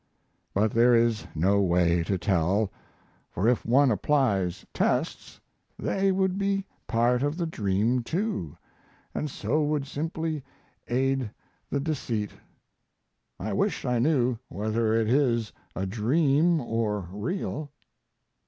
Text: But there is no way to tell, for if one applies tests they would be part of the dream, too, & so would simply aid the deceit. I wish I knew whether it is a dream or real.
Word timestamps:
But 0.55 0.71
there 0.71 0.95
is 0.95 1.27
no 1.35 1.61
way 1.61 2.03
to 2.05 2.17
tell, 2.17 2.71
for 3.29 3.47
if 3.47 3.63
one 3.63 3.91
applies 3.91 4.65
tests 4.73 5.39
they 5.77 6.11
would 6.11 6.39
be 6.39 6.65
part 6.87 7.21
of 7.21 7.37
the 7.37 7.45
dream, 7.45 8.01
too, 8.01 8.57
& 8.89 9.27
so 9.27 9.61
would 9.63 9.85
simply 9.85 10.43
aid 10.87 11.29
the 11.69 11.79
deceit. 11.79 12.31
I 13.39 13.53
wish 13.53 13.85
I 13.85 13.99
knew 13.99 14.39
whether 14.49 14.95
it 14.95 15.07
is 15.07 15.53
a 15.75 15.85
dream 15.85 16.59
or 16.59 17.07
real. 17.11 17.69